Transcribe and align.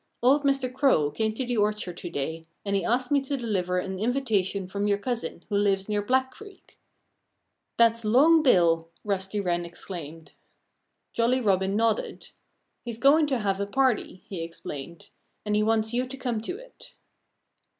Old 0.23 0.41
Mr. 0.43 0.73
Crow 0.73 1.11
came 1.11 1.31
to 1.35 1.45
the 1.45 1.57
orchard 1.57 1.95
to 1.97 2.09
day 2.09 2.47
and 2.65 2.75
he 2.75 2.83
asked 2.83 3.11
me 3.11 3.21
to 3.21 3.37
deliver 3.37 3.77
an 3.77 3.99
invitation 3.99 4.67
from 4.67 4.87
your 4.87 4.97
cousin 4.97 5.45
who 5.47 5.55
lives 5.55 5.87
near 5.87 6.01
Black 6.01 6.31
Creek." 6.31 6.79
"That's 7.77 8.03
Long 8.03 8.41
Bill!" 8.41 8.89
Rusty 9.03 9.39
Wren 9.39 9.63
exclaimed. 9.63 10.31
Jolly 11.13 11.39
Robin 11.39 11.75
nodded. 11.75 12.29
"He's 12.83 12.97
going 12.97 13.27
to 13.27 13.37
have 13.41 13.59
a 13.59 13.67
party," 13.67 14.23
he 14.27 14.41
explained. 14.41 15.09
"And 15.45 15.55
he 15.55 15.61
wants 15.61 15.93
you 15.93 16.07
to 16.07 16.17
come 16.17 16.41
to 16.41 16.57
it." 16.57 16.95